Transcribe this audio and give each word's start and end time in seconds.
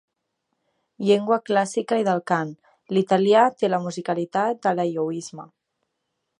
Llengua 1.09 1.37
clàssica 1.49 1.99
i 2.03 2.07
del 2.07 2.23
cant, 2.33 2.55
l'italià 2.97 3.45
té 3.61 3.69
la 3.75 3.83
musicalitat 3.87 4.65
de 4.67 4.75
l'aeiouisme. 4.79 5.51